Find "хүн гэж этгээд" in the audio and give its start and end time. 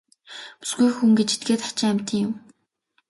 0.93-1.61